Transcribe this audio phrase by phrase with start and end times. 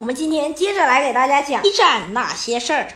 [0.00, 2.88] 我们今天接着来给大家讲一战那些事儿。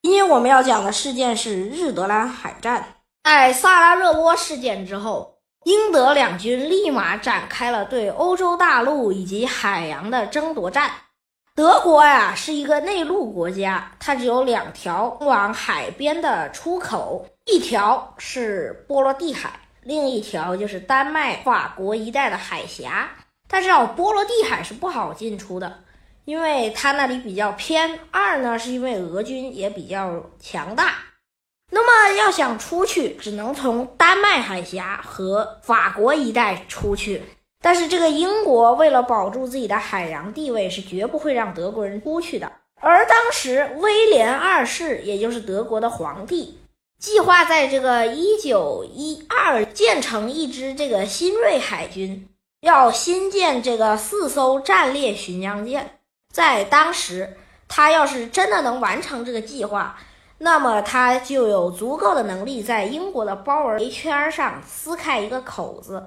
[0.00, 2.94] 今天我们要讲的事件是日德兰海战。
[3.22, 10.90] 在萨拉热窝事件之后，英德两军立马展开了对欧洲大陆以及海洋的争夺战。
[11.54, 23.10] 德国呀是一个内陆国家，它只有两条通往海边的出口，一条是波罗的海，另一条就是丹麦、法国一带的海峡。
[23.46, 25.80] 但是啊波罗的海是不好进出的。
[26.24, 30.94] 因为他那里比较偏，二呢是因为俄军也比较强大，
[31.70, 37.22] 那么要想出去，只能从丹麦海峡和法国一带出去。
[37.62, 42.50] 但是这个英国为了保住自己的海洋地位，是绝不会让德国人出去的。
[42.80, 46.58] 而当时威廉二世，也就是德国的皇帝，
[46.98, 52.28] 计划在这个一九一二建成一支这个新锐海军，
[52.62, 55.99] 要新建这个四艘战列巡洋舰。
[56.30, 57.36] 在当时，
[57.68, 59.98] 他要是真的能完成这个计划，
[60.38, 66.06] 那么他就有足够的能力在英国的包围圈上撕开一个口子。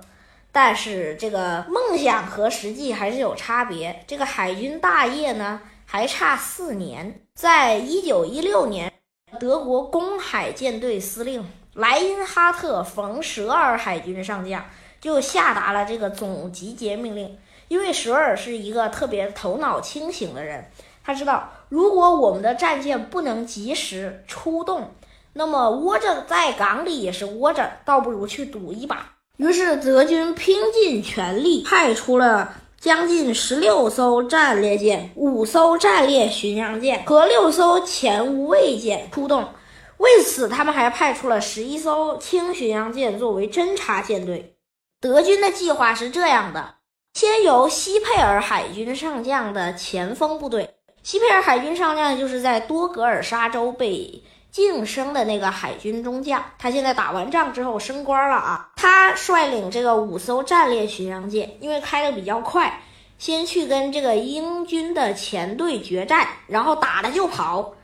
[0.51, 4.03] 但是，这个梦想和实际还是有差别。
[4.05, 7.21] 这个海军大业呢，还差四年。
[7.33, 8.93] 在一九一六年，
[9.39, 11.43] 德国公海舰队司令
[11.73, 14.63] 莱因哈特·冯·舍尔海军上将
[15.01, 17.35] 就下达了这个总集结命令。
[17.67, 20.69] 因为舍尔是一个特别头脑清醒的人，
[21.03, 24.91] 他知道如果我们的战舰不能及时出动，
[25.33, 29.13] 那么窝着在港里也是窝着，倒不如去赌一把。
[29.37, 39.49] 于是德军拼尽全力，派出了将近十六艘战列舰、五艘战列巡洋舰和六艘前无畏舰出动。
[39.97, 44.55] 为此，他们还派出了十一艘轻巡洋舰作为侦察舰队。
[44.99, 46.75] 德军的计划是这样的。
[47.13, 58.71] 先由西佩尔海军上将的前锋部队，西佩尔海军上将就是在多格尔沙州被晋升的那个海军中将，他现在打完仗之后升官了啊。
[58.75, 62.81] 他率领这个五艘战列巡洋舰，因为开的比较快，
[63.19, 67.75] 先去跟这个英军的前队决战，然后打了就跑，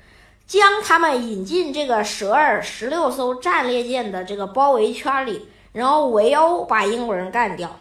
[0.47, 7.79] 将他们引进这个舍尔十六艘战列舰的这个包围圈里，然后围殴，把英国人干掉。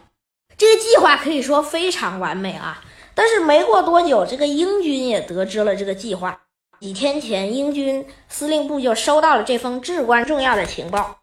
[0.59, 2.83] 这个计划可以说非常完美啊！
[3.15, 6.41] 但是没过多久，这个英军也得知了这个计划。
[6.81, 11.19] 几天前，英军司令部就收到了这封至关重要的情报：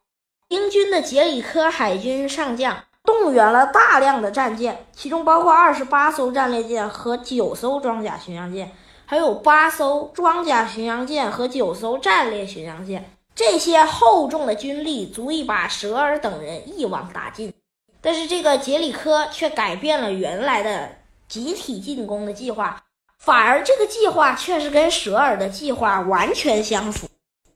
[0.48, 8.72] 英军的杰里科海军上将动员了大量的战舰，其中包括二十八艘战列舰和九艘装甲巡洋舰，
[9.04, 13.10] 还有八艘装甲巡洋舰和九艘战列巡洋舰。
[13.34, 17.52] 这些厚重的军力足以把舍尔等人一网打尽。
[18.00, 20.88] 但是这个杰里科却改变了原来的
[21.26, 22.84] 集体进攻的计划，
[23.18, 27.08] 反而这个计划却是跟舍尔的计划完全相符。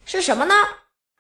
[0.05, 0.55] 是什么呢？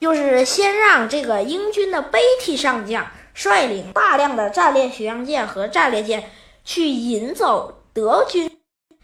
[0.00, 6.30] 就是先让这个英军的贝蒂上将率领大量的战列巡洋舰和战列舰
[6.64, 8.50] 去引走德军，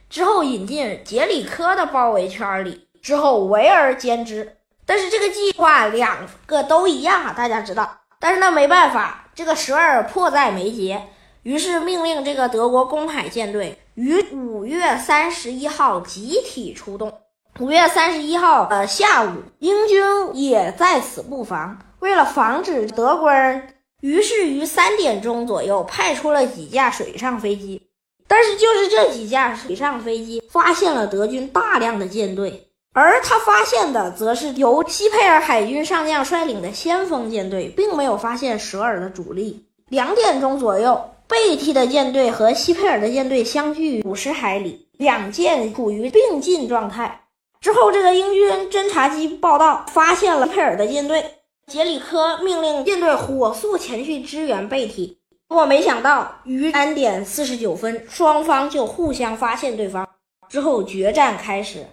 [0.09, 4.57] 之后引进杰里科的包围圈里，之后围而歼之。
[4.87, 7.99] 但是这个计划两个都一样啊，大家知道。
[8.19, 9.26] 但是那没办法。
[9.37, 11.09] 这个舍尔迫在眉睫，
[11.43, 17.13] 于是命令这个德国公海舰队于五月三十一号集体出动。
[17.61, 20.03] 五月三十一号的下午，英军
[20.33, 21.79] 也在此布防。
[21.99, 27.91] 为了防止德国人，于是于三点钟左右派出了几架水上飞机。
[28.27, 32.71] 但是就是这几架水上飞机发现了德军大量的舰队。
[32.99, 39.67] 而他发现的，则是由西佩尔海军上将率领的先锋舰队，并没有发现舍尔的主力。
[39.91, 47.21] 两点钟左右，贝蒂的舰队和西佩尔的舰队相距五十海里，两舰处于并进状态。
[47.61, 51.23] 之后，这个英军侦察机报道发现了佩尔的舰队，
[51.71, 55.19] 杰里科命令舰队火速前去支援贝蒂。
[55.47, 60.09] 不过，没想到于三点四十九分，双方就互相发现对方，
[60.49, 61.87] 之后决战开始。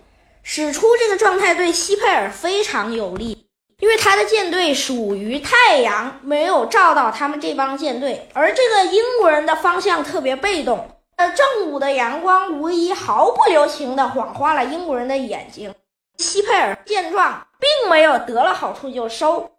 [0.43, 3.47] 使出这个状态对西佩尔非常有利，
[3.79, 10.89] 因为他的舰队属于太阳，没有照到他们这帮舰队，而这个英国人的方向特别被动。
[11.15, 15.73] 呃，正午的阳光无疑毫不留情地晃花了英国人的眼睛。
[16.17, 19.51] 西佩尔见状，并没有得了好处就收，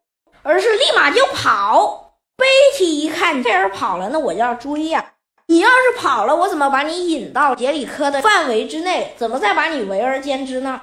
[0.43, 2.17] 而是立马就跑。
[2.37, 2.47] 贝
[2.77, 5.13] 蒂一看佩尔跑了，那我就要追呀。
[5.55, 9.15] 你要是跑了，我怎么把你引到杰里科的范围之内？
[9.17, 10.81] 怎么再把你围而歼之呢？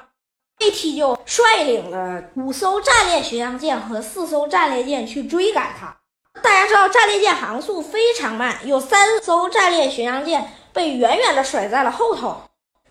[0.57, 5.97] 贝蒂就率领了五艘战列巡洋舰和四艘战列舰去追赶他。
[6.41, 12.43] 大家知道，战列舰航速非常慢，有三艘战列巡洋舰被远远的甩在了后头。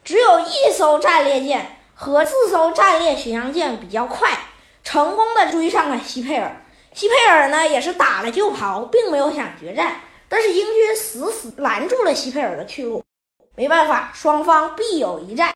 [0.04, 4.38] 只有一艘战列舰和四艘战列巡洋舰比较快，
[4.84, 6.62] 成功的追上了西佩尔。
[6.92, 9.94] 西佩尔呢也是打了就跑，并没有想决战，
[10.30, 13.04] 但是英军死死拦住了西佩尔的去路。
[13.56, 15.52] 没办法，双方必有一战。